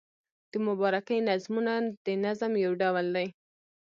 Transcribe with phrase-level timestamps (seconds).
[0.51, 1.73] د مبارکۍ نظمونه
[2.05, 3.27] د نظم یو ډول دﺉ.